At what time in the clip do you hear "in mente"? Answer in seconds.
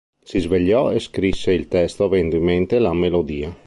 2.35-2.79